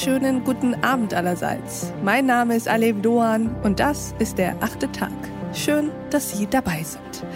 [0.00, 1.92] wunderschönen guten Abend allerseits.
[2.02, 5.12] Mein Name ist Alev Doan und das ist der achte Tag.
[5.52, 7.26] Schön, dass Sie dabei sind.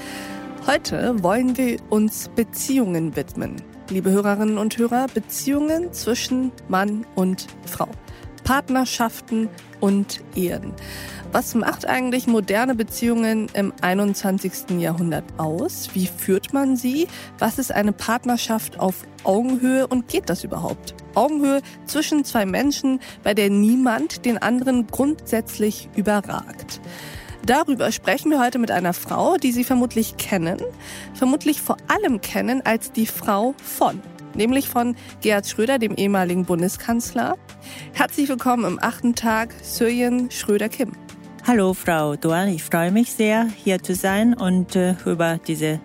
[0.67, 3.57] Heute wollen wir uns Beziehungen widmen.
[3.91, 7.89] Liebe Hörerinnen und Hörer, Beziehungen zwischen Mann und Frau.
[8.45, 9.51] Partnerschaften
[9.81, 10.73] und Ehen.
[11.35, 14.79] Was macht eigentlich moderne Beziehungen im 21.
[14.79, 15.91] Jahrhundert aus?
[15.93, 17.09] Wie führt man sie?
[17.41, 20.95] Was ist eine Partnerschaft auf Augenhöhe und geht das überhaupt?
[21.17, 26.81] Augenhöhe zwischen zwei Menschen, bei der niemand den anderen grundsätzlich überragt.
[27.45, 30.59] Darüber sprechen wir heute mit einer Frau, die Sie vermutlich kennen,
[31.15, 34.01] vermutlich vor allem kennen als die Frau von,
[34.35, 37.37] nämlich von Gerhard Schröder, dem ehemaligen Bundeskanzler.
[37.93, 40.93] Herzlich willkommen im achten Tag, Syrien Schröder-Kim.
[41.47, 45.79] Hallo Frau Duan, ich freue mich sehr, hier zu sein und äh, über diese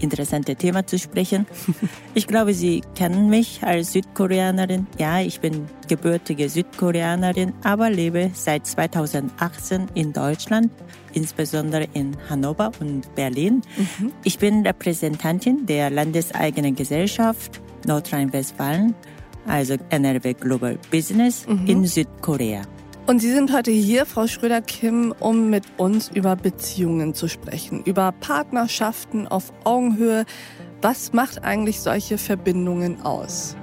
[0.00, 1.46] interessante Thema zu sprechen.
[2.14, 4.86] Ich glaube, Sie kennen mich als Südkoreanerin.
[4.98, 10.70] Ja, ich bin gebürtige Südkoreanerin, aber lebe seit 2018 in Deutschland,
[11.14, 13.62] insbesondere in Hannover und Berlin.
[13.78, 14.12] Mhm.
[14.24, 18.94] Ich bin Repräsentantin der landeseigenen Gesellschaft Nordrhein-Westfalen,
[19.46, 21.66] also NRW Global Business mhm.
[21.66, 22.62] in Südkorea.
[23.08, 28.12] Und Sie sind heute hier, Frau Schröder-Kim, um mit uns über Beziehungen zu sprechen, über
[28.12, 30.26] Partnerschaften auf Augenhöhe.
[30.82, 33.56] Was macht eigentlich solche Verbindungen aus?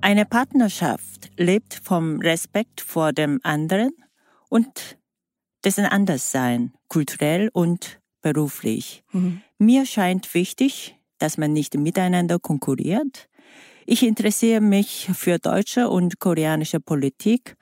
[0.00, 3.92] Eine Partnerschaft lebt vom Respekt vor dem anderen
[4.48, 4.98] und
[5.64, 9.04] dessen Anderssein, kulturell und beruflich.
[9.12, 9.40] Mhm.
[9.58, 13.28] Mir scheint wichtig, dass man nicht miteinander konkurriert.
[13.86, 17.56] Ich interessiere mich für deutsche und koreanische Politik,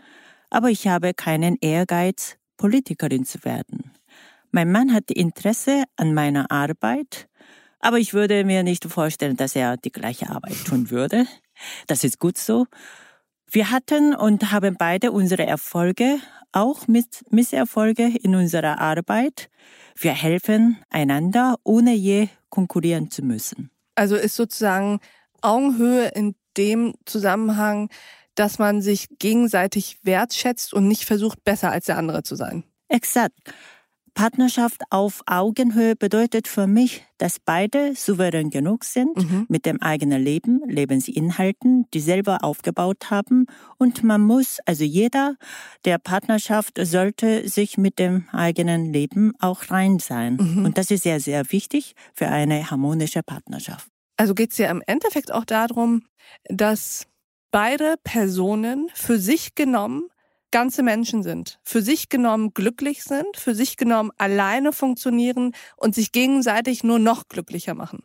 [0.50, 3.92] aber ich habe keinen Ehrgeiz, Politikerin zu werden.
[4.50, 7.28] Mein Mann hat Interesse an meiner Arbeit,
[7.80, 11.26] aber ich würde mir nicht vorstellen, dass er die gleiche Arbeit tun würde.
[11.86, 12.66] Das ist gut so.
[13.50, 16.18] Wir hatten und haben beide unsere Erfolge,
[16.52, 19.48] auch mit Misserfolge in unserer Arbeit.
[19.94, 23.70] Wir helfen einander, ohne je konkurrieren zu müssen.
[23.96, 25.00] Also ist sozusagen
[25.42, 27.90] Augenhöhe in dem Zusammenhang,
[28.34, 32.64] dass man sich gegenseitig wertschätzt und nicht versucht, besser als der andere zu sein.
[32.88, 33.38] Exakt.
[34.16, 39.44] Partnerschaft auf Augenhöhe bedeutet für mich, dass beide souverän genug sind mhm.
[39.50, 43.46] mit dem eigenen Leben, Lebensinhalten, die selber aufgebaut haben.
[43.76, 45.36] Und man muss, also jeder
[45.84, 50.38] der Partnerschaft sollte sich mit dem eigenen Leben auch rein sein.
[50.40, 50.64] Mhm.
[50.64, 53.86] Und das ist sehr, sehr wichtig für eine harmonische Partnerschaft.
[54.16, 56.04] Also geht es ja im Endeffekt auch darum,
[56.48, 57.06] dass
[57.50, 60.08] beide Personen für sich genommen
[60.56, 66.12] ganze Menschen sind, für sich genommen glücklich sind, für sich genommen alleine funktionieren und sich
[66.12, 68.04] gegenseitig nur noch glücklicher machen.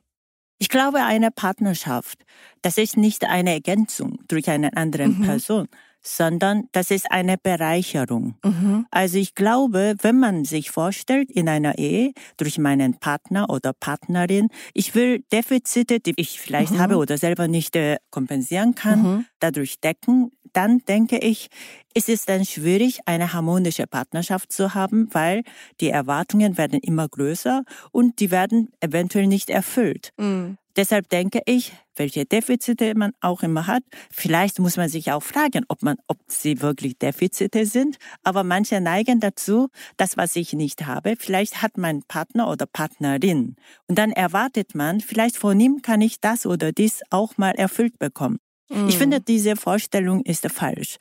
[0.58, 2.26] Ich glaube, eine Partnerschaft,
[2.62, 5.22] das ist nicht eine Ergänzung durch eine andere mhm.
[5.22, 5.70] Person,
[6.02, 8.36] sondern das ist eine Bereicherung.
[8.44, 8.86] Mhm.
[8.92, 14.50] Also ich glaube, wenn man sich vorstellt in einer Ehe durch meinen Partner oder Partnerin,
[14.74, 16.80] ich will Defizite, die ich vielleicht mhm.
[16.80, 19.26] habe oder selber nicht äh, kompensieren kann, mhm.
[19.40, 21.50] dadurch decken, dann denke ich,
[21.94, 25.44] ist es dann schwierig, eine harmonische Partnerschaft zu haben, weil
[25.80, 30.12] die Erwartungen werden immer größer und die werden eventuell nicht erfüllt.
[30.18, 30.58] Mhm.
[30.76, 35.66] Deshalb denke ich, welche Defizite man auch immer hat, vielleicht muss man sich auch fragen,
[35.68, 37.98] ob man, ob sie wirklich Defizite sind.
[38.24, 39.68] Aber manche neigen dazu,
[39.98, 43.56] das, was ich nicht habe, vielleicht hat mein Partner oder Partnerin.
[43.88, 48.00] Und dann erwartet man, vielleicht von ihm kann ich das oder dies auch mal erfüllt
[48.00, 48.40] bekommen.
[48.70, 48.88] Mhm.
[48.88, 50.98] Ich finde, diese Vorstellung ist falsch.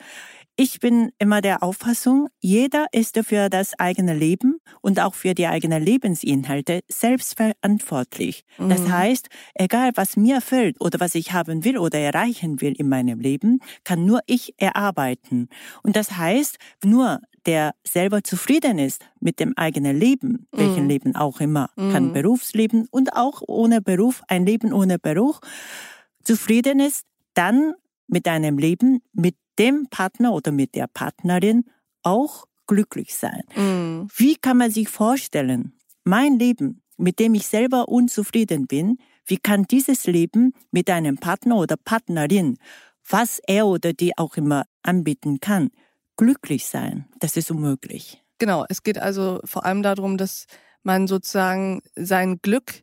[0.62, 5.46] Ich bin immer der Auffassung, jeder ist für das eigene Leben und auch für die
[5.46, 8.44] eigenen Lebensinhalte selbst verantwortlich.
[8.58, 8.68] Mhm.
[8.68, 12.90] Das heißt, egal was mir fällt oder was ich haben will oder erreichen will in
[12.90, 15.48] meinem Leben, kann nur ich erarbeiten.
[15.82, 20.58] Und das heißt, nur der selber zufrieden ist mit dem eigenen Leben, mhm.
[20.58, 21.92] welchen Leben auch immer, mhm.
[21.92, 25.40] kann Berufsleben und auch ohne Beruf, ein Leben ohne Beruf,
[26.22, 27.72] zufrieden ist, dann
[28.08, 31.64] mit einem Leben, mit dem Partner oder mit der Partnerin
[32.02, 33.42] auch glücklich sein.
[33.54, 34.08] Mhm.
[34.16, 38.96] Wie kann man sich vorstellen, mein Leben, mit dem ich selber unzufrieden bin,
[39.26, 42.56] wie kann dieses Leben mit einem Partner oder Partnerin,
[43.08, 45.70] was er oder die auch immer anbieten kann,
[46.16, 47.06] glücklich sein?
[47.18, 48.24] Das ist unmöglich.
[48.38, 50.46] Genau, es geht also vor allem darum, dass
[50.82, 52.82] man sozusagen sein Glück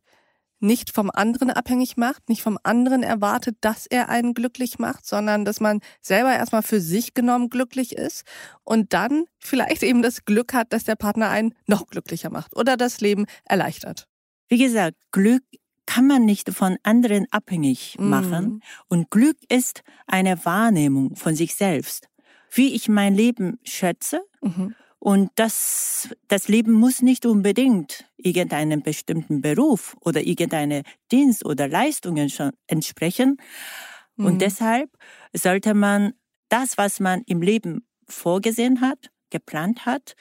[0.59, 5.45] nicht vom anderen abhängig macht, nicht vom anderen erwartet, dass er einen glücklich macht, sondern
[5.45, 8.23] dass man selber erstmal für sich genommen glücklich ist
[8.63, 12.77] und dann vielleicht eben das Glück hat, dass der Partner einen noch glücklicher macht oder
[12.77, 14.07] das Leben erleichtert.
[14.47, 15.43] Wie gesagt, Glück
[15.87, 18.09] kann man nicht von anderen abhängig mhm.
[18.09, 18.45] machen.
[18.45, 18.61] Mhm.
[18.87, 22.09] Und Glück ist eine Wahrnehmung von sich selbst.
[22.51, 24.21] Wie ich mein Leben schätze.
[24.41, 24.75] Mhm.
[25.07, 30.83] Und das, das Leben muss nicht unbedingt irgendeinem bestimmten Beruf oder irgendeine
[31.13, 33.37] Dienst oder Leistungen schon entsprechen.
[34.17, 34.25] Mhm.
[34.25, 34.89] Und deshalb
[35.31, 36.11] sollte man
[36.49, 40.17] das, was man im Leben vorgesehen hat, geplant hat,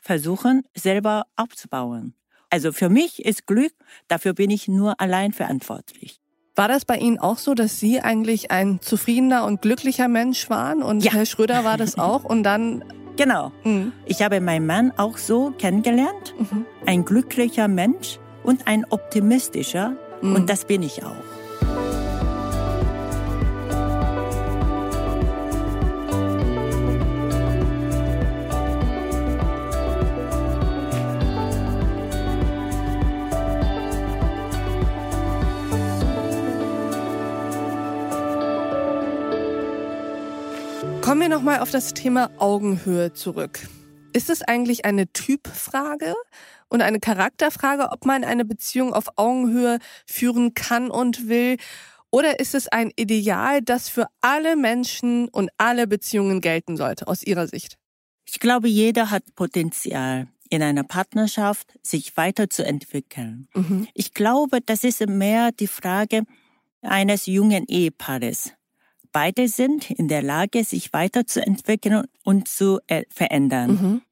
[0.00, 2.14] versuchen, selber aufzubauen.
[2.48, 3.72] Also für mich ist Glück,
[4.06, 6.20] dafür bin ich nur allein verantwortlich.
[6.54, 10.80] War das bei Ihnen auch so, dass Sie eigentlich ein zufriedener und glücklicher Mensch waren
[10.84, 11.12] und ja.
[11.12, 12.84] Herr Schröder war das auch und dann
[13.16, 13.52] Genau.
[13.64, 13.92] Mhm.
[14.06, 16.34] Ich habe meinen Mann auch so kennengelernt.
[16.38, 16.66] Mhm.
[16.86, 19.96] Ein glücklicher Mensch und ein optimistischer.
[20.20, 20.34] Mhm.
[20.34, 21.31] Und das bin ich auch.
[41.22, 43.60] Wir nochmal auf das Thema Augenhöhe zurück.
[44.12, 46.16] Ist es eigentlich eine Typfrage
[46.68, 51.58] und eine Charakterfrage, ob man eine Beziehung auf Augenhöhe führen kann und will?
[52.10, 57.22] Oder ist es ein Ideal, das für alle Menschen und alle Beziehungen gelten sollte, aus
[57.22, 57.78] Ihrer Sicht?
[58.28, 63.46] Ich glaube, jeder hat Potenzial in einer Partnerschaft, sich weiterzuentwickeln.
[63.54, 63.86] Mhm.
[63.94, 66.22] Ich glaube, das ist mehr die Frage
[66.82, 68.54] eines jungen Ehepaares
[69.12, 73.70] beide sind in der Lage, sich weiterzuentwickeln und zu äh, verändern.
[73.70, 74.02] Mhm.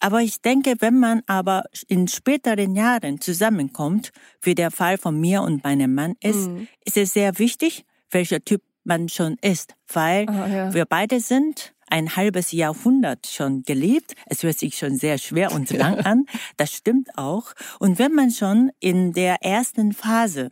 [0.00, 4.10] Aber ich denke, wenn man aber in späteren Jahren zusammenkommt,
[4.42, 6.68] wie der Fall von mir und meinem Mann ist, mhm.
[6.84, 10.74] ist es sehr wichtig, welcher Typ man schon ist, weil ah, ja.
[10.74, 14.14] wir beide sind ein halbes Jahrhundert schon gelebt.
[14.26, 16.26] Es hört sich schon sehr schwer und lang an.
[16.56, 17.52] Das stimmt auch.
[17.78, 20.50] Und wenn man schon in der ersten Phase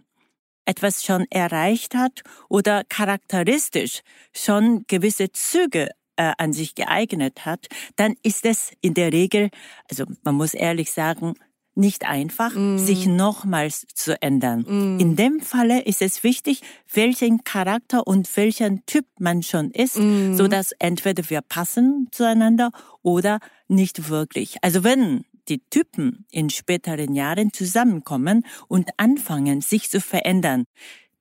[0.64, 4.00] etwas schon erreicht hat oder charakteristisch
[4.32, 7.66] schon gewisse Züge äh, an sich geeignet hat,
[7.96, 9.50] dann ist es in der Regel,
[9.90, 11.34] also man muss ehrlich sagen,
[11.76, 12.78] nicht einfach, mm.
[12.78, 14.64] sich nochmals zu ändern.
[14.66, 15.00] Mm.
[15.00, 16.60] In dem Falle ist es wichtig,
[16.92, 20.34] welchen Charakter und welchen Typ man schon ist, mm.
[20.34, 22.70] so dass entweder wir passen zueinander
[23.02, 24.56] oder nicht wirklich.
[24.62, 30.64] Also wenn die Typen in späteren Jahren zusammenkommen und anfangen, sich zu verändern.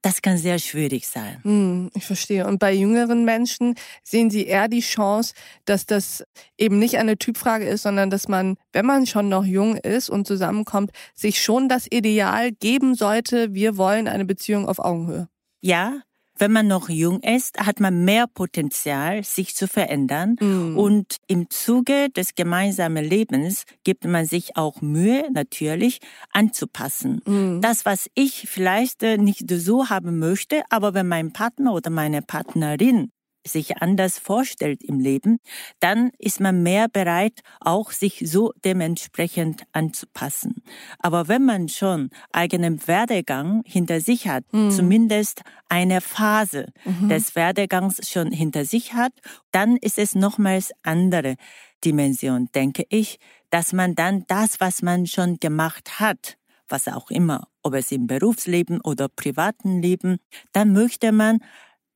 [0.03, 1.39] Das kann sehr schwierig sein.
[1.43, 2.45] Hm, ich verstehe.
[2.45, 5.33] Und bei jüngeren Menschen sehen Sie eher die Chance,
[5.63, 6.25] dass das
[6.57, 10.27] eben nicht eine Typfrage ist, sondern dass man, wenn man schon noch jung ist und
[10.27, 15.29] zusammenkommt, sich schon das Ideal geben sollte, wir wollen eine Beziehung auf Augenhöhe.
[15.61, 16.01] Ja,
[16.37, 20.35] wenn man noch jung ist, hat man mehr Potenzial, sich zu verändern.
[20.39, 20.77] Mhm.
[20.77, 25.99] Und im Zuge des gemeinsamen Lebens gibt man sich auch Mühe, natürlich,
[26.31, 27.21] anzupassen.
[27.25, 27.61] Mhm.
[27.61, 32.21] Das, was ich vielleicht äh, nicht so haben möchte, aber wenn mein Partner oder meine
[32.21, 33.11] Partnerin
[33.45, 35.39] sich anders vorstellt im Leben,
[35.79, 40.63] dann ist man mehr bereit, auch sich so dementsprechend anzupassen.
[40.99, 44.71] Aber wenn man schon eigenen Werdegang hinter sich hat, mhm.
[44.71, 47.09] zumindest eine Phase mhm.
[47.09, 49.13] des Werdegangs schon hinter sich hat,
[49.51, 51.35] dann ist es nochmals andere
[51.83, 53.19] Dimension, denke ich,
[53.49, 58.07] dass man dann das, was man schon gemacht hat, was auch immer, ob es im
[58.07, 60.17] Berufsleben oder privaten Leben,
[60.53, 61.39] dann möchte man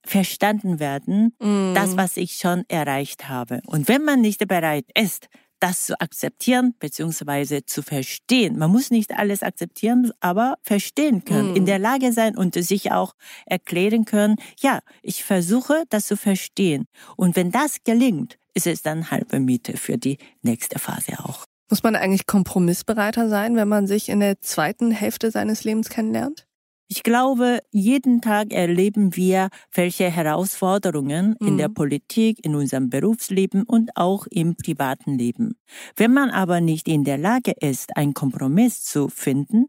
[0.08, 1.74] verstanden werden, mm.
[1.74, 3.62] das, was ich schon erreicht habe.
[3.66, 5.28] Und wenn man nicht bereit ist,
[5.60, 7.62] das zu akzeptieren bzw.
[7.66, 8.58] zu verstehen.
[8.58, 11.56] Man muss nicht alles akzeptieren, aber verstehen können, mm.
[11.56, 13.14] in der Lage sein und sich auch
[13.46, 16.86] erklären können, ja, ich versuche das zu verstehen.
[17.16, 21.46] Und wenn das gelingt, ist es dann halbe Miete für die nächste Phase auch.
[21.70, 26.47] Muss man eigentlich kompromissbereiter sein, wenn man sich in der zweiten Hälfte seines Lebens kennenlernt?
[26.90, 31.48] Ich glaube, jeden Tag erleben wir, welche Herausforderungen mhm.
[31.48, 31.74] in der mhm.
[31.74, 35.58] Politik, in unserem Berufsleben und auch im privaten Leben.
[35.98, 39.66] Wenn man aber nicht in der Lage ist, einen Kompromiss zu finden,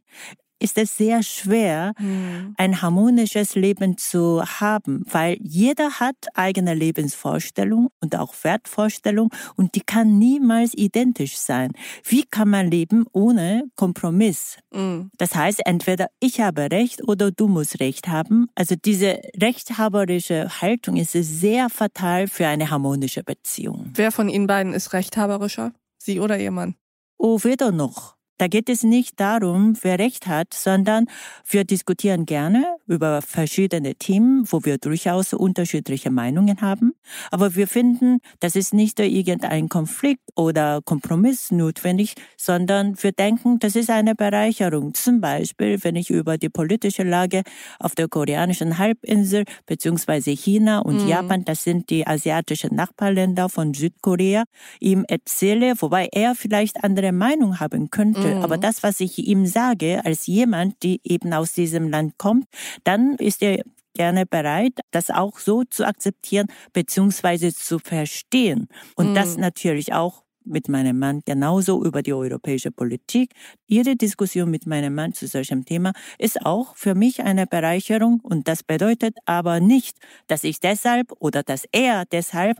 [0.59, 2.55] ist es sehr schwer, mhm.
[2.57, 9.81] ein harmonisches Leben zu haben, weil jeder hat eigene Lebensvorstellung und auch Wertvorstellung und die
[9.81, 11.73] kann niemals identisch sein.
[12.05, 14.59] Wie kann man leben ohne Kompromiss?
[14.73, 15.11] Mhm.
[15.19, 18.49] Das heißt, entweder ich habe Recht oder du musst Recht haben.
[18.55, 23.91] Also diese rechthaberische Haltung ist sehr fatal für eine harmonische Beziehung.
[23.95, 25.73] Wer von Ihnen beiden ist rechthaberischer?
[25.99, 26.75] Sie oder Ihr Mann?
[27.19, 28.18] Oh, weder noch.
[28.39, 31.07] Da geht es nicht darum, wer recht hat, sondern
[31.49, 36.93] wir diskutieren gerne über verschiedene Themen, wo wir durchaus unterschiedliche Meinungen haben.
[37.31, 43.75] Aber wir finden, das ist nicht irgendein Konflikt oder Kompromiss notwendig, sondern wir denken, das
[43.75, 44.95] ist eine Bereicherung.
[44.95, 47.43] Zum Beispiel, wenn ich über die politische Lage
[47.81, 51.09] auf der koreanischen Halbinsel beziehungsweise China und mhm.
[51.09, 54.45] Japan, das sind die asiatischen Nachbarländer von Südkorea,
[54.79, 58.21] ihm erzähle, wobei er vielleicht andere Meinung haben könnte.
[58.21, 58.28] Mhm.
[58.37, 62.47] Aber das, was ich ihm sage, als jemand, die eben aus diesem Land kommt,
[62.85, 63.63] dann ist er
[63.95, 68.69] gerne bereit, das auch so zu akzeptieren beziehungsweise zu verstehen.
[68.95, 69.15] Und mhm.
[69.15, 73.33] das natürlich auch mit meinem Mann genauso über die europäische Politik.
[73.67, 78.49] Jede Diskussion mit meinem Mann zu solchem Thema ist auch für mich eine Bereicherung und
[78.49, 82.59] das bedeutet aber nicht, dass ich deshalb oder dass er deshalb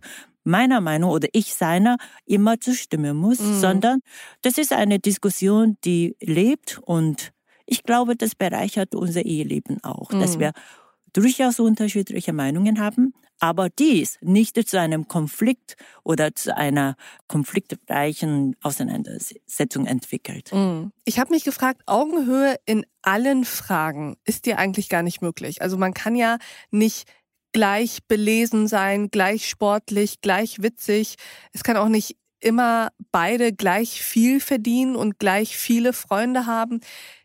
[0.49, 3.61] meiner Meinung oder ich seiner immer zustimmen muss, mhm.
[3.61, 4.01] sondern
[4.43, 7.33] das ist eine Diskussion, die lebt und
[7.67, 10.21] ich glaube, das bereichert unser Eheleben auch, mhm.
[10.21, 10.53] dass wir
[11.13, 16.97] durchaus unterschiedliche Meinungen haben, aber dies nicht zu einem Konflikt oder zu einer
[17.29, 20.53] konfliktreichen Auseinandersetzung entwickelt.
[20.53, 20.93] Mhm.
[21.05, 25.63] Ich habe mich gefragt, Augenhöhe in allen Fragen ist dir eigentlich gar nicht möglich.
[25.63, 26.39] Also man kann ja
[26.71, 27.09] nicht
[27.53, 31.17] gleich belesen sein, gleich sportlich, gleich witzig.
[31.53, 36.81] Es kann auch nicht immer beide gleich viel verdienen und gleich viele Freunde haben.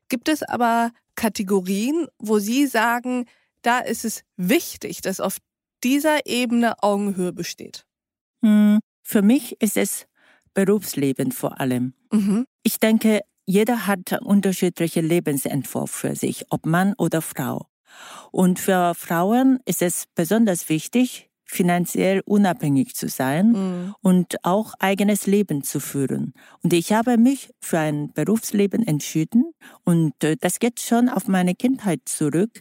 [0.09, 3.25] Gibt es aber Kategorien, wo Sie sagen,
[3.61, 5.37] da ist es wichtig, dass auf
[5.83, 7.85] dieser Ebene Augenhöhe besteht?
[8.41, 10.05] Hm, für mich ist es
[10.53, 11.93] Berufsleben vor allem.
[12.11, 12.45] Mhm.
[12.63, 17.67] Ich denke, jeder hat unterschiedliche Lebensentwurf für sich, ob Mann oder Frau.
[18.31, 23.95] Und für Frauen ist es besonders wichtig, finanziell unabhängig zu sein mhm.
[24.01, 26.33] und auch eigenes Leben zu führen.
[26.63, 29.45] Und ich habe mich für ein Berufsleben entschieden
[29.83, 32.59] und äh, das geht schon auf meine Kindheit zurück.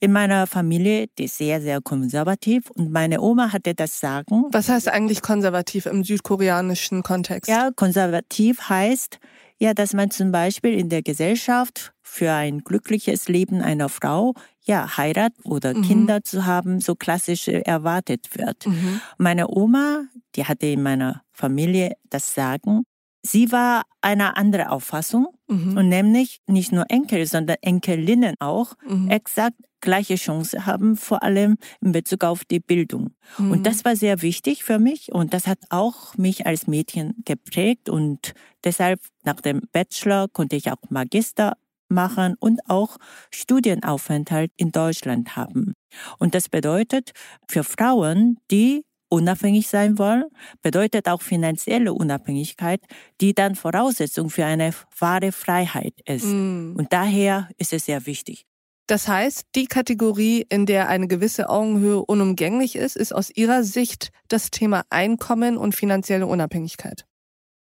[0.00, 4.44] In meiner Familie, die ist sehr, sehr konservativ und meine Oma hatte das Sagen.
[4.50, 7.48] Was heißt eigentlich konservativ im südkoreanischen Kontext?
[7.48, 9.18] Ja, konservativ heißt,
[9.64, 14.98] ja, dass man zum Beispiel in der Gesellschaft für ein glückliches Leben einer Frau ja
[14.98, 15.80] Heirat oder mhm.
[15.80, 18.66] Kinder zu haben, so klassisch erwartet wird.
[18.66, 19.00] Mhm.
[19.16, 20.02] Meine Oma,
[20.36, 22.82] die hatte in meiner Familie das Sagen.
[23.22, 25.78] Sie war einer andere Auffassung mhm.
[25.78, 29.08] und nämlich nicht nur Enkel, sondern Enkelinnen auch mhm.
[29.08, 33.10] exakt gleiche Chance haben, vor allem in Bezug auf die Bildung.
[33.38, 33.52] Mhm.
[33.52, 37.88] Und das war sehr wichtig für mich und das hat auch mich als Mädchen geprägt
[37.88, 41.56] und deshalb nach dem Bachelor konnte ich auch Magister
[41.88, 42.96] machen und auch
[43.30, 45.74] Studienaufenthalt in Deutschland haben.
[46.18, 47.12] Und das bedeutet
[47.48, 50.24] für Frauen, die unabhängig sein wollen,
[50.62, 52.80] bedeutet auch finanzielle Unabhängigkeit,
[53.20, 56.24] die dann Voraussetzung für eine wahre Freiheit ist.
[56.24, 56.74] Mm.
[56.76, 58.46] Und daher ist es sehr wichtig.
[58.86, 64.10] Das heißt, die Kategorie, in der eine gewisse Augenhöhe unumgänglich ist, ist aus Ihrer Sicht
[64.28, 67.06] das Thema Einkommen und finanzielle Unabhängigkeit.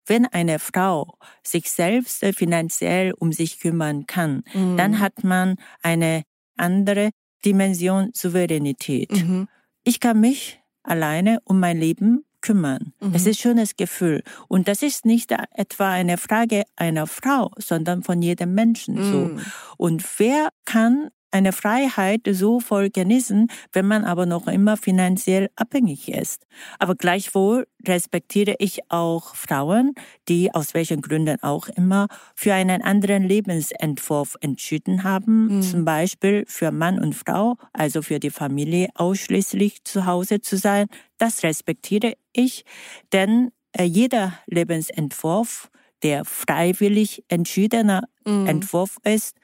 [0.05, 4.77] Wenn eine Frau sich selbst finanziell um sich kümmern kann, mhm.
[4.77, 6.23] dann hat man eine
[6.57, 7.11] andere
[7.45, 9.11] Dimension Souveränität.
[9.11, 9.47] Mhm.
[9.83, 12.93] Ich kann mich alleine um mein Leben kümmern.
[12.99, 13.13] Mhm.
[13.13, 14.21] Das ist ein schönes Gefühl.
[14.47, 19.19] Und das ist nicht etwa eine Frage einer Frau, sondern von jedem Menschen so.
[19.25, 19.41] Mhm.
[19.77, 26.07] Und wer kann eine Freiheit so voll genießen, wenn man aber noch immer finanziell abhängig
[26.07, 26.47] ist.
[26.79, 29.93] Aber gleichwohl respektiere ich auch Frauen,
[30.29, 35.61] die aus welchen Gründen auch immer für einen anderen Lebensentwurf entschieden haben, mhm.
[35.61, 40.87] zum Beispiel für Mann und Frau, also für die Familie ausschließlich zu Hause zu sein.
[41.17, 42.63] Das respektiere ich,
[43.11, 45.69] denn äh, jeder Lebensentwurf,
[46.01, 48.47] der freiwillig entschiedener mhm.
[48.47, 49.35] Entwurf ist,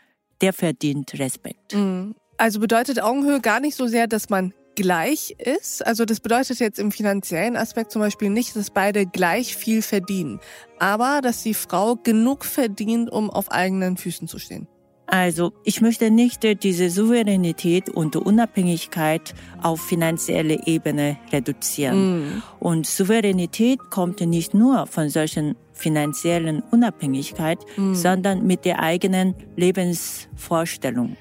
[0.41, 1.73] der verdient Respekt.
[1.73, 2.15] Mhm.
[2.37, 5.85] Also bedeutet Augenhöhe gar nicht so sehr, dass man gleich ist.
[5.85, 10.39] Also das bedeutet jetzt im finanziellen Aspekt zum Beispiel nicht, dass beide gleich viel verdienen,
[10.79, 14.67] aber dass die Frau genug verdient, um auf eigenen Füßen zu stehen.
[15.11, 22.37] Also ich möchte nicht diese Souveränität und Unabhängigkeit auf finanzielle Ebene reduzieren.
[22.37, 22.43] Mm.
[22.61, 27.93] Und Souveränität kommt nicht nur von solchen finanziellen Unabhängigkeit, mm.
[27.93, 31.17] sondern mit der eigenen Lebensvorstellung.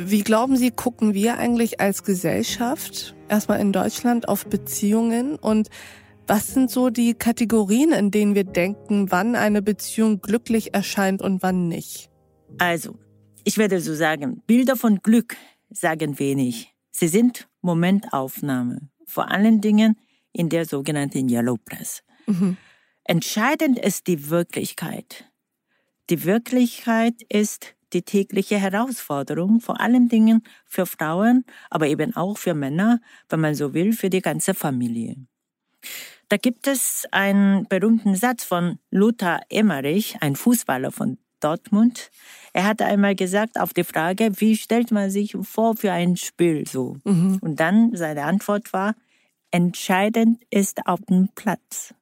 [0.00, 5.70] Wie glauben Sie, gucken wir eigentlich als Gesellschaft erstmal in Deutschland auf Beziehungen und
[6.28, 11.42] was sind so die Kategorien, in denen wir denken, wann eine Beziehung glücklich erscheint und
[11.42, 12.10] wann nicht?
[12.58, 12.96] Also,
[13.42, 15.36] ich werde so sagen, Bilder von Glück
[15.68, 16.72] sagen wenig.
[16.92, 19.98] Sie sind Momentaufnahme, vor allen Dingen
[20.32, 22.04] in der sogenannten Yellow Press.
[22.28, 22.56] Mhm.
[23.02, 25.24] Entscheidend ist die Wirklichkeit.
[26.08, 32.54] Die Wirklichkeit ist die tägliche Herausforderung, vor allen Dingen für Frauen, aber eben auch für
[32.54, 35.16] Männer, wenn man so will, für die ganze Familie.
[36.28, 42.10] Da gibt es einen berühmten Satz von Lothar Emmerich, ein Fußballer von Dortmund.
[42.52, 46.66] Er hatte einmal gesagt auf die Frage, wie stellt man sich vor für ein Spiel
[46.66, 46.96] so?
[47.04, 47.38] Mhm.
[47.40, 48.94] Und dann seine Antwort war,
[49.50, 51.94] entscheidend ist auf dem Platz.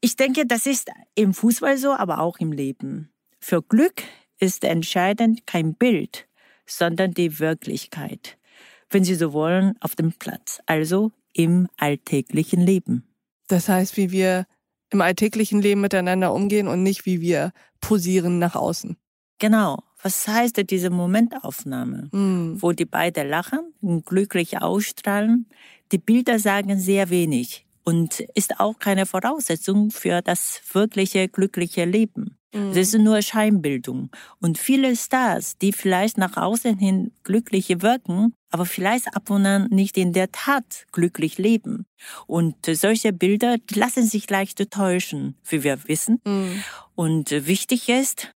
[0.00, 3.10] Ich denke, das ist im Fußball so, aber auch im Leben.
[3.38, 4.02] Für Glück
[4.38, 6.26] ist entscheidend kein Bild,
[6.66, 8.38] sondern die Wirklichkeit.
[8.90, 13.04] Wenn Sie so wollen, auf dem Platz, also im alltäglichen Leben.
[13.48, 14.46] Das heißt, wie wir
[14.90, 18.96] im alltäglichen Leben miteinander umgehen und nicht wie wir posieren nach außen.
[19.38, 19.82] Genau.
[20.02, 22.62] Was heißt diese Momentaufnahme, mm.
[22.62, 25.46] wo die beiden lachen und glücklich ausstrahlen?
[25.90, 32.35] Die Bilder sagen sehr wenig und ist auch keine Voraussetzung für das wirkliche glückliche Leben.
[32.54, 32.68] Mhm.
[32.70, 34.10] Das ist nur Scheinbildung.
[34.40, 39.68] Und viele Stars, die vielleicht nach außen hin glücklich wirken, aber vielleicht ab und an
[39.70, 41.86] nicht in der Tat glücklich leben.
[42.26, 46.20] Und solche Bilder lassen sich leicht täuschen, wie wir wissen.
[46.24, 46.62] Mhm.
[46.94, 48.32] Und wichtig ist,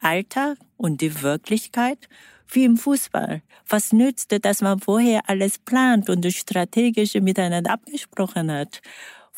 [0.00, 2.08] Alltag und die Wirklichkeit
[2.48, 3.42] wie im Fußball.
[3.68, 8.80] Was nützt, dass man vorher alles plant und strategisch miteinander abgesprochen hat?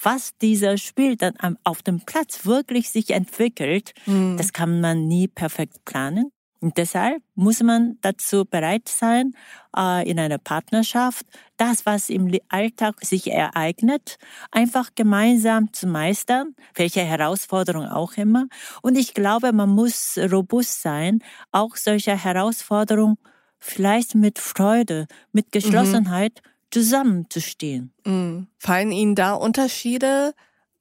[0.00, 1.34] Was dieser Spiel dann
[1.64, 4.36] auf dem Platz wirklich sich entwickelt, mhm.
[4.36, 6.30] das kann man nie perfekt planen.
[6.60, 9.34] Und deshalb muss man dazu bereit sein,
[9.76, 11.26] äh, in einer Partnerschaft
[11.58, 14.16] das, was im Alltag sich ereignet,
[14.50, 18.46] einfach gemeinsam zu meistern, welche Herausforderung auch immer.
[18.82, 23.16] Und ich glaube, man muss robust sein, auch solche Herausforderungen
[23.58, 25.50] vielleicht mit Freude, mit mhm.
[25.52, 27.94] Geschlossenheit mhm zusammenzustehen.
[28.04, 28.48] Mhm.
[28.58, 30.34] Fallen Ihnen da Unterschiede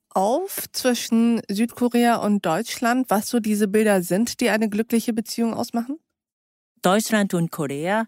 [0.10, 5.98] auf zwischen Südkorea und Deutschland, was so diese Bilder sind, die eine glückliche Beziehung ausmachen?
[6.82, 8.08] Deutschland und Korea,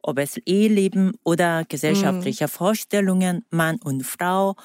[0.00, 2.48] ob es Eheleben oder gesellschaftliche mhm.
[2.48, 4.56] Vorstellungen, Mann und Frau,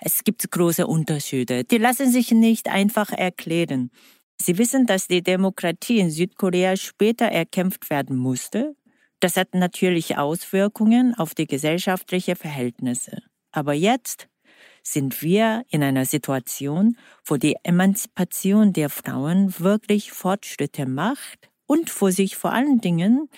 [0.00, 1.62] es gibt große Unterschiede.
[1.62, 3.92] Die lassen sich nicht einfach erklären.
[4.42, 8.74] Sie wissen, dass die Demokratie in Südkorea später erkämpft werden musste,
[9.20, 13.22] das hat natürlich Auswirkungen auf die gesellschaftlichen Verhältnisse.
[13.50, 14.28] Aber jetzt
[14.82, 22.10] sind wir in einer Situation, wo die Emanzipation der Frauen wirklich Fortschritte macht und wo
[22.10, 23.28] sich vor allen Dingen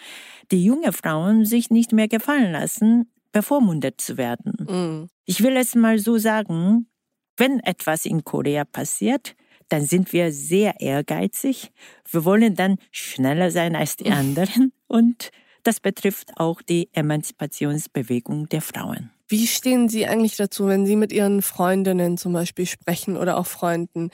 [0.50, 4.52] die junge Frauen sich nicht mehr gefallen lassen, bevormundet zu werden.
[4.68, 5.10] Mm.
[5.24, 6.88] Ich will es mal so sagen,
[7.36, 9.36] wenn etwas in Korea passiert,
[9.68, 11.70] dann sind wir sehr ehrgeizig.
[12.10, 15.30] Wir wollen dann schneller sein als die anderen und
[15.68, 19.10] das betrifft auch die Emanzipationsbewegung der Frauen.
[19.28, 23.46] Wie stehen Sie eigentlich dazu, wenn Sie mit Ihren Freundinnen zum Beispiel sprechen oder auch
[23.46, 24.08] Freunden?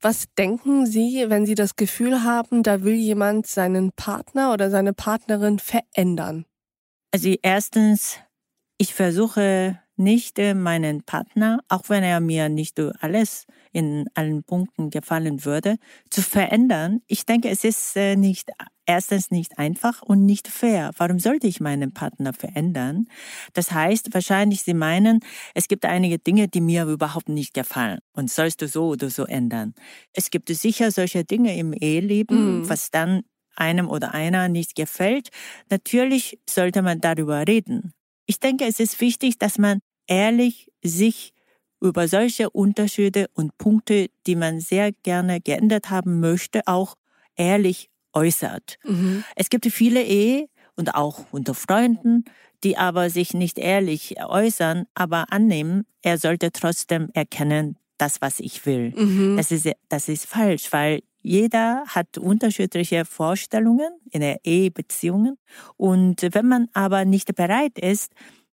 [0.00, 4.92] Was denken Sie, wenn Sie das Gefühl haben, da will jemand seinen Partner oder seine
[4.92, 6.44] Partnerin verändern?
[7.10, 8.20] Also erstens,
[8.78, 15.44] ich versuche nicht meinen Partner, auch wenn er mir nicht alles in allen Punkten gefallen
[15.44, 15.76] würde,
[16.10, 17.00] zu verändern.
[17.06, 18.50] Ich denke, es ist äh, nicht
[18.86, 20.90] erstens nicht einfach und nicht fair.
[20.96, 23.06] Warum sollte ich meinen Partner verändern?
[23.52, 25.20] Das heißt, wahrscheinlich Sie meinen,
[25.54, 29.24] es gibt einige Dinge, die mir überhaupt nicht gefallen und sollst du so oder so
[29.24, 29.74] ändern.
[30.12, 32.68] Es gibt sicher solche Dinge im Eheleben, mhm.
[32.68, 33.22] was dann
[33.54, 35.28] einem oder einer nicht gefällt.
[35.70, 37.92] Natürlich sollte man darüber reden.
[38.32, 41.34] Ich denke, es ist wichtig, dass man ehrlich sich
[41.82, 46.94] über solche Unterschiede und Punkte, die man sehr gerne geändert haben möchte, auch
[47.36, 48.78] ehrlich äußert.
[48.84, 49.22] Mhm.
[49.36, 52.24] Es gibt viele Ehe und auch unter Freunden,
[52.64, 58.64] die aber sich nicht ehrlich äußern, aber annehmen, er sollte trotzdem erkennen, das, was ich
[58.64, 58.94] will.
[58.96, 59.36] Mhm.
[59.36, 65.38] Das, ist, das ist falsch, weil jeder hat unterschiedliche Vorstellungen in der Ehebeziehungen.
[65.76, 68.12] Und wenn man aber nicht bereit ist,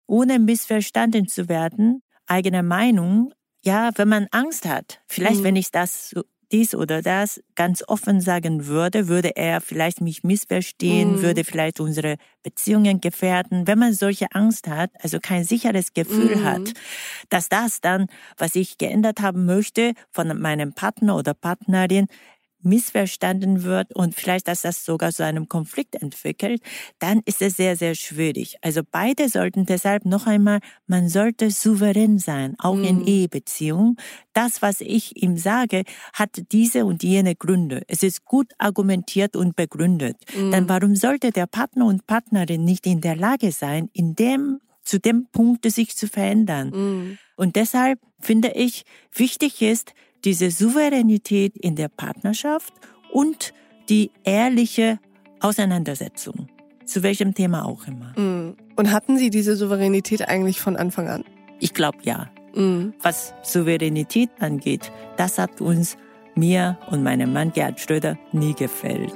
[0.06, 5.44] ohne missverstanden zu werden, eigene Meinung, ja, wenn man Angst hat, vielleicht mhm.
[5.44, 6.14] wenn ich das
[6.52, 11.22] dies oder das ganz offen sagen würde, würde er vielleicht mich missverstehen, mhm.
[11.22, 13.66] würde vielleicht unsere Beziehungen gefährden.
[13.66, 16.44] Wenn man solche Angst hat, also kein sicheres Gefühl mhm.
[16.44, 16.72] hat,
[17.28, 22.06] dass das dann, was ich geändert haben möchte, von meinem Partner oder Partnerin
[22.64, 26.60] missverstanden wird und vielleicht, dass das sogar zu einem Konflikt entwickelt,
[26.98, 28.56] dann ist es sehr, sehr schwierig.
[28.62, 32.84] Also beide sollten deshalb noch einmal, man sollte souverän sein, auch mhm.
[32.84, 33.96] in Ehebeziehungen.
[34.32, 37.82] Das, was ich ihm sage, hat diese und jene Gründe.
[37.88, 40.16] Es ist gut argumentiert und begründet.
[40.36, 40.50] Mhm.
[40.50, 45.00] Dann warum sollte der Partner und Partnerin nicht in der Lage sein, in dem zu
[45.00, 46.70] dem Punkt sich zu verändern.
[46.70, 47.18] Mhm.
[47.36, 49.94] Und deshalb finde ich, wichtig ist,
[50.24, 52.72] diese Souveränität in der Partnerschaft
[53.12, 53.52] und
[53.88, 54.98] die ehrliche
[55.40, 56.48] Auseinandersetzung.
[56.84, 58.18] Zu welchem Thema auch immer.
[58.18, 58.56] Mm.
[58.76, 61.24] Und hatten Sie diese Souveränität eigentlich von Anfang an?
[61.60, 62.30] Ich glaube ja.
[62.54, 62.92] Mm.
[63.02, 65.96] Was Souveränität angeht, das hat uns,
[66.34, 69.12] mir und meinem Mann Gerhard Schröder nie gefällt.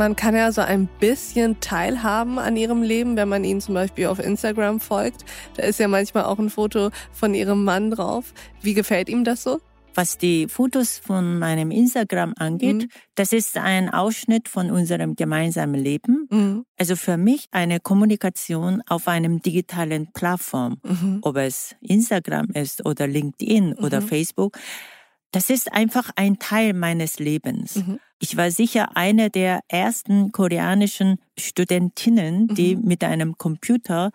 [0.00, 4.06] Man kann ja so ein bisschen teilhaben an ihrem Leben, wenn man ihnen zum Beispiel
[4.06, 5.26] auf Instagram folgt.
[5.58, 8.32] Da ist ja manchmal auch ein Foto von ihrem Mann drauf.
[8.62, 9.60] Wie gefällt ihm das so?
[9.94, 12.88] Was die Fotos von meinem Instagram angeht, mhm.
[13.14, 16.28] das ist ein Ausschnitt von unserem gemeinsamen Leben.
[16.30, 16.64] Mhm.
[16.78, 21.18] Also für mich eine Kommunikation auf einem digitalen Plattform, mhm.
[21.20, 24.08] ob es Instagram ist oder LinkedIn oder mhm.
[24.08, 24.56] Facebook.
[25.32, 27.76] Das ist einfach ein Teil meines Lebens.
[27.76, 28.00] Mhm.
[28.18, 32.84] Ich war sicher eine der ersten koreanischen Studentinnen, die mhm.
[32.84, 34.10] mit einem Computer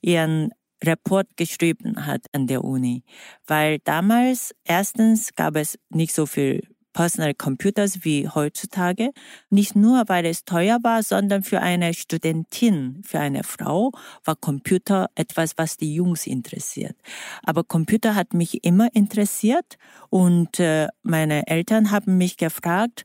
[0.00, 0.50] ihren
[0.82, 3.04] Report geschrieben hat an der Uni.
[3.46, 6.62] Weil damals erstens gab es nicht so viel
[6.94, 9.10] Personal Computers wie heutzutage.
[9.50, 13.92] Nicht nur, weil es teuer war, sondern für eine Studentin, für eine Frau
[14.24, 16.96] war Computer etwas, was die Jungs interessiert.
[17.42, 19.76] Aber Computer hat mich immer interessiert
[20.08, 23.04] und äh, meine Eltern haben mich gefragt,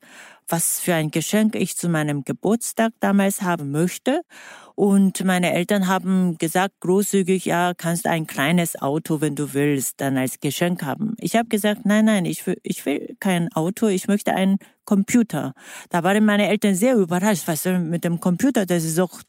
[0.49, 4.21] was für ein Geschenk ich zu meinem Geburtstag damals haben möchte.
[4.75, 10.17] Und meine Eltern haben gesagt, großzügig, ja, kannst ein kleines Auto, wenn du willst, dann
[10.17, 11.15] als Geschenk haben.
[11.19, 15.53] Ich habe gesagt, nein, nein, ich will, ich will kein Auto, ich möchte einen Computer.
[15.89, 19.19] Da waren meine Eltern sehr überrascht, was soll mit dem Computer, das ist auch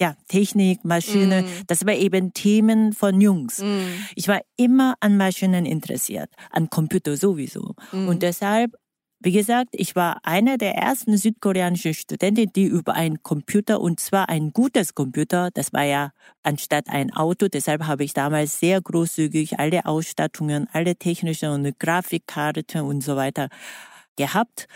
[0.00, 1.46] ja, Technik, Maschine, mm.
[1.68, 3.60] das war eben Themen von Jungs.
[3.60, 3.80] Mm.
[4.16, 7.76] Ich war immer an Maschinen interessiert, an Computer sowieso.
[7.92, 8.08] Mm.
[8.08, 8.74] Und deshalb
[9.22, 14.30] wie gesagt, ich war einer der ersten südkoreanischen Studenten, die über einen Computer und zwar
[14.30, 19.58] ein gutes Computer, das war ja anstatt ein Auto, deshalb habe ich damals sehr großzügig
[19.58, 23.48] alle Ausstattungen, alle technischen und Grafikkarten und so weiter
[24.16, 24.66] gehabt.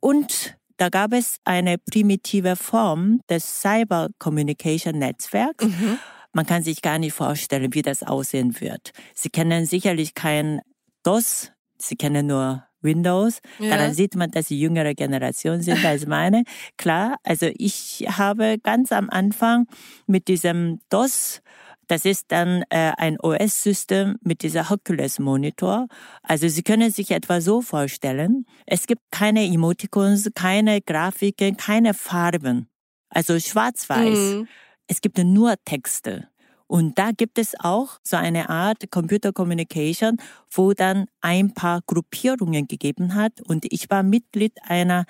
[0.00, 5.64] Und da gab es eine primitive Form des Cyber Communication Netzwerks.
[5.64, 5.98] Mhm.
[6.32, 8.90] Man kann sich gar nicht vorstellen, wie das aussehen wird.
[9.14, 10.60] Sie kennen sicherlich kein
[11.04, 13.40] DOS, Sie kennen nur Windows.
[13.58, 13.70] Ja.
[13.70, 16.44] Daran sieht man, dass sie jüngere Generation sind als meine.
[16.76, 19.66] Klar, also ich habe ganz am Anfang
[20.06, 21.42] mit diesem DOS
[21.88, 25.88] das ist dann äh, ein OS-System mit dieser Hercules-Monitor.
[26.22, 32.68] Also Sie können sich etwa so vorstellen, es gibt keine Emoticons, keine Grafiken, keine Farben.
[33.10, 34.36] Also schwarz-weiß.
[34.36, 34.48] Mhm.
[34.86, 36.28] Es gibt nur Texte.
[36.72, 40.16] Und da gibt es auch so eine Art Computer Communication,
[40.50, 43.42] wo dann ein paar Gruppierungen gegeben hat.
[43.42, 45.04] Und ich war Mitglied einer,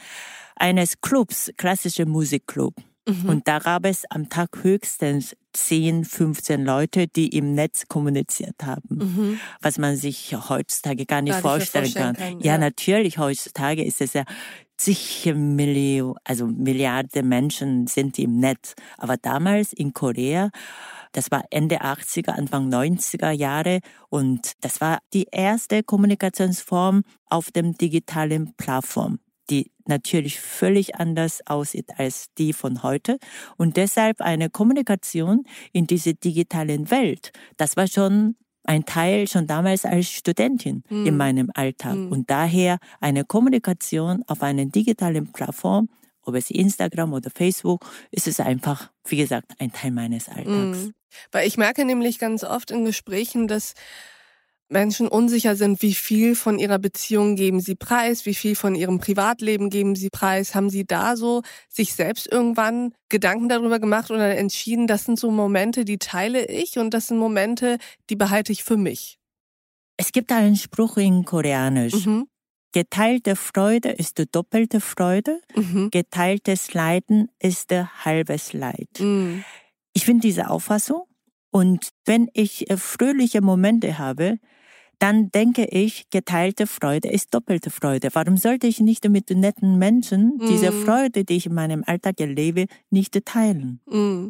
[0.56, 2.74] eines Clubs, klassische Musikclub.
[3.08, 3.28] Mhm.
[3.28, 8.96] Und da gab es am Tag höchstens 10, 15 Leute, die im Netz kommuniziert haben,
[8.96, 9.40] mhm.
[9.60, 12.32] was man sich heutzutage gar nicht vorstellen, vorstellen, kann.
[12.32, 12.54] kann ja.
[12.54, 12.58] ja.
[12.58, 14.24] natürlich, heutzutage ist es ja
[14.78, 18.74] zig Millionen, also Milliarden Menschen sind im Netz.
[18.98, 20.50] Aber damals in Korea
[21.12, 27.76] das war Ende 80er, Anfang 90er Jahre und das war die erste Kommunikationsform auf dem
[27.76, 29.18] digitalen Plattform
[29.50, 33.18] die natürlich völlig anders aussieht als die von heute.
[33.56, 39.84] Und deshalb eine Kommunikation in diese digitalen Welt, das war schon ein Teil schon damals
[39.84, 41.06] als Studentin mhm.
[41.06, 41.96] in meinem Alltag.
[41.96, 42.12] Mhm.
[42.12, 45.88] Und daher eine Kommunikation auf einer digitalen Plattform
[46.24, 50.86] ob es Instagram oder Facebook, ist es einfach, wie gesagt, ein Teil meines Alltags.
[50.86, 50.94] Mhm.
[51.30, 53.74] Weil ich merke nämlich ganz oft in Gesprächen, dass
[54.72, 58.98] Menschen unsicher sind, wie viel von ihrer Beziehung geben sie preis, wie viel von ihrem
[58.98, 60.54] Privatleben geben sie preis.
[60.54, 65.30] Haben sie da so sich selbst irgendwann Gedanken darüber gemacht oder entschieden, das sind so
[65.30, 67.78] Momente, die teile ich und das sind Momente,
[68.10, 69.18] die behalte ich für mich?
[69.98, 72.06] Es gibt einen Spruch in Koreanisch.
[72.06, 72.26] Mhm.
[72.72, 75.42] Geteilte Freude ist die doppelte Freude.
[75.54, 75.90] Mhm.
[75.90, 78.88] Geteiltes Leiden ist der halbes Leid.
[78.98, 79.44] Mhm.
[79.92, 81.04] Ich finde diese Auffassung.
[81.50, 84.38] Und wenn ich äh, fröhliche Momente habe,
[84.98, 88.08] dann denke ich, geteilte Freude ist doppelte Freude.
[88.12, 90.46] Warum sollte ich nicht mit netten Menschen mm.
[90.46, 93.80] diese Freude, die ich in meinem Alltag erlebe, nicht teilen?
[93.86, 94.28] Mm.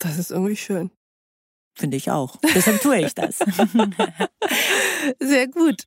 [0.00, 0.90] Das ist irgendwie schön.
[1.76, 2.36] Finde ich auch.
[2.54, 3.38] Deshalb tue ich das.
[5.20, 5.84] Sehr gut.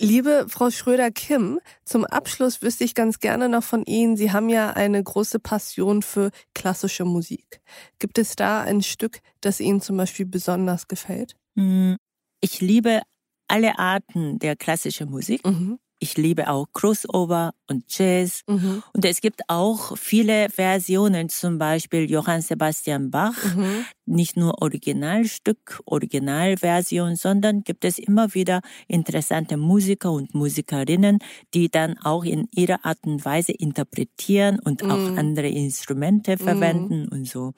[0.00, 4.70] Liebe Frau Schröder-Kim, zum Abschluss wüsste ich ganz gerne noch von Ihnen, Sie haben ja
[4.70, 7.60] eine große Passion für klassische Musik.
[7.98, 11.36] Gibt es da ein Stück, das Ihnen zum Beispiel besonders gefällt?
[11.56, 11.96] Hm,
[12.40, 13.02] ich liebe
[13.48, 15.44] alle Arten der klassischen Musik.
[15.46, 15.78] Mhm.
[16.02, 18.42] Ich liebe auch Crossover und Jazz.
[18.48, 18.82] Mhm.
[18.92, 23.36] Und es gibt auch viele Versionen, zum Beispiel Johann Sebastian Bach.
[23.54, 23.84] Mhm.
[24.04, 31.20] Nicht nur Originalstück, Originalversion, sondern gibt es immer wieder interessante Musiker und Musikerinnen,
[31.54, 35.18] die dann auch in ihrer Art und Weise interpretieren und auch mhm.
[35.18, 36.38] andere Instrumente mhm.
[36.38, 37.52] verwenden und so.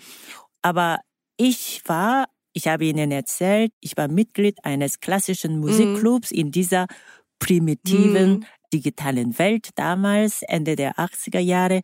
[0.61, 0.99] Aber
[1.39, 2.27] ich war
[2.57, 6.35] ich habe Ihnen erzählt, ich war Mitglied eines klassischen Musikclubs mm.
[6.35, 6.87] in dieser
[7.39, 8.45] primitiven mm.
[8.73, 11.81] digitalen Welt damals, Ende der 80er Jahre.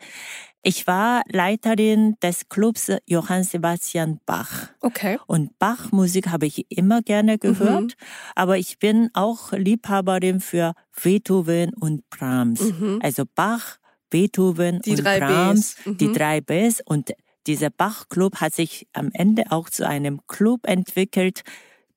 [0.62, 4.68] Ich war Leiterin des Clubs Johann Sebastian Bach.
[4.82, 5.18] Okay.
[5.26, 8.32] Und Bach-Musik habe ich immer gerne gehört, mhm.
[8.34, 12.60] aber ich bin auch Liebhaberin für Beethoven und Brahms.
[12.60, 13.00] Mhm.
[13.02, 13.78] Also Bach,
[14.10, 15.96] Beethoven die und Brahms, mhm.
[15.96, 17.12] die drei Bs und
[17.46, 21.42] dieser Bach-Club hat sich am Ende auch zu einem Club entwickelt,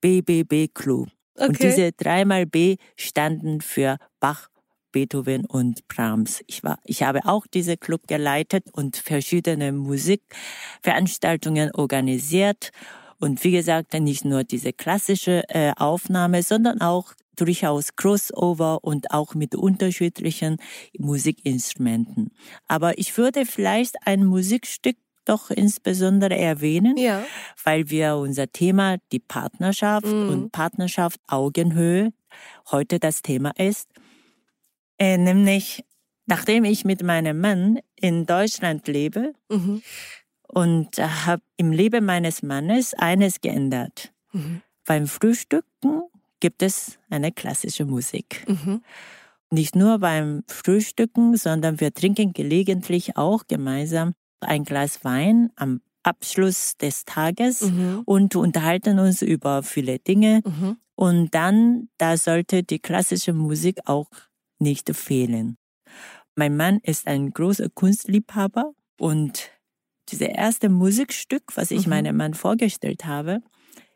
[0.00, 1.08] BBB-Club.
[1.36, 1.46] Okay.
[1.46, 4.48] Und diese dreimal B standen für Bach,
[4.92, 6.42] Beethoven und Brahms.
[6.46, 12.70] Ich war, ich habe auch diese Club geleitet und verschiedene Musikveranstaltungen organisiert.
[13.18, 19.34] Und wie gesagt, nicht nur diese klassische äh, Aufnahme, sondern auch durchaus Crossover und auch
[19.34, 20.58] mit unterschiedlichen
[20.98, 22.30] Musikinstrumenten.
[22.68, 27.24] Aber ich würde vielleicht ein Musikstück doch insbesondere erwähnen, ja.
[27.62, 30.28] weil wir unser Thema die Partnerschaft mhm.
[30.28, 32.12] und Partnerschaft Augenhöhe
[32.70, 33.88] heute das Thema ist.
[34.98, 35.84] Äh, nämlich,
[36.26, 39.82] nachdem ich mit meinem Mann in Deutschland lebe mhm.
[40.46, 44.12] und habe im Leben meines Mannes eines geändert.
[44.32, 44.62] Mhm.
[44.84, 46.02] Beim Frühstücken
[46.40, 48.44] gibt es eine klassische Musik.
[48.46, 48.82] Mhm.
[49.50, 56.76] Nicht nur beim Frühstücken, sondern wir trinken gelegentlich auch gemeinsam ein Glas Wein am Abschluss
[56.76, 58.02] des Tages mhm.
[58.04, 60.42] und unterhalten uns über viele Dinge.
[60.44, 60.76] Mhm.
[60.94, 64.08] Und dann, da sollte die klassische Musik auch
[64.58, 65.56] nicht fehlen.
[66.36, 69.50] Mein Mann ist ein großer Kunstliebhaber und
[70.10, 71.90] dieses erste Musikstück, was ich mhm.
[71.90, 73.42] meinem Mann vorgestellt habe,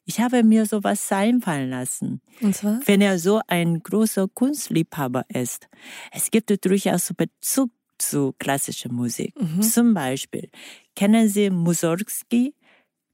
[0.09, 2.23] ich habe mir sowas einfallen lassen.
[2.41, 2.81] Und zwar?
[2.87, 5.69] Wenn er so ein großer Kunstliebhaber ist.
[6.13, 9.35] Es gibt durchaus Bezug zu klassischer Musik.
[9.41, 9.63] Mhm.
[9.63, 10.51] Zum Beispiel,
[10.95, 12.55] kennen Sie Mussorgsky,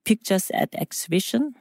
[0.05, 1.57] Pictures at Exhibition?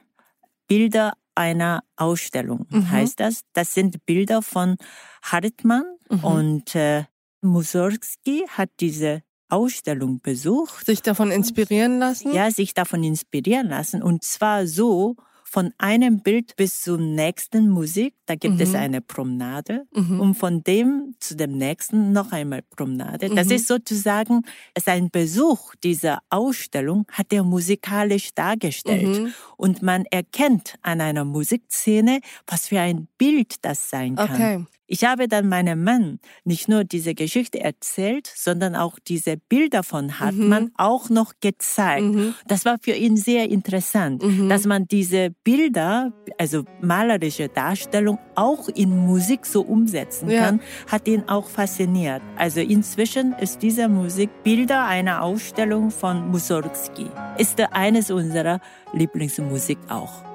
[0.66, 2.90] Bilder einer Ausstellung mhm.
[2.90, 3.42] heißt das.
[3.52, 4.76] Das sind Bilder von
[5.22, 6.24] Hartmann mhm.
[6.24, 7.04] und äh,
[7.42, 10.86] Mussorgsky hat diese Ausstellung besucht.
[10.86, 12.32] Sich davon inspirieren lassen?
[12.32, 14.02] Ja, sich davon inspirieren lassen.
[14.02, 15.16] Und zwar so,
[15.54, 18.60] von einem Bild bis zum nächsten Musik, da gibt mhm.
[18.60, 20.18] es eine Promenade mhm.
[20.18, 23.28] und von dem zu dem nächsten noch einmal Promenade.
[23.28, 23.52] Das mhm.
[23.52, 24.42] ist sozusagen
[24.76, 29.34] sein Besuch dieser Ausstellung hat er musikalisch dargestellt mhm.
[29.56, 34.34] und man erkennt an einer Musikszene, was für ein Bild das sein kann.
[34.34, 34.64] Okay.
[34.86, 40.20] Ich habe dann meinem Mann nicht nur diese Geschichte erzählt, sondern auch diese Bilder von
[40.20, 40.72] Hartmann mhm.
[40.76, 42.04] auch noch gezeigt.
[42.04, 42.34] Mhm.
[42.46, 44.48] Das war für ihn sehr interessant, mhm.
[44.48, 50.46] dass man diese Bilder, also malerische Darstellung, auch in Musik so umsetzen ja.
[50.46, 52.22] kann, hat ihn auch fasziniert.
[52.36, 57.06] Also inzwischen ist diese Musik Bilder einer Ausstellung von Mussorgsky.
[57.36, 58.60] Ist eines unserer
[58.94, 60.33] Lieblingsmusik auch.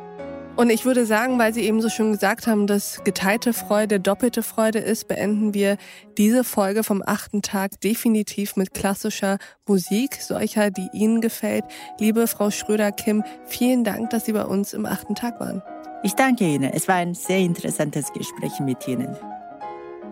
[0.59, 4.43] Und ich würde sagen, weil Sie eben so schön gesagt haben, dass geteilte Freude doppelte
[4.43, 5.77] Freude ist, beenden wir
[6.17, 11.63] diese Folge vom achten Tag definitiv mit klassischer Musik, solcher, die Ihnen gefällt.
[11.97, 15.63] Liebe Frau Schröder-Kim, vielen Dank, dass Sie bei uns im achten Tag waren.
[16.03, 16.73] Ich danke Ihnen.
[16.73, 19.15] Es war ein sehr interessantes Gespräch mit Ihnen.